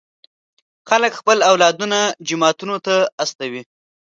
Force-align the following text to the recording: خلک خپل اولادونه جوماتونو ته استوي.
خلک 0.89 1.11
خپل 1.19 1.37
اولادونه 1.51 1.99
جوماتونو 2.27 2.75
ته 2.85 2.95
استوي. 3.23 3.61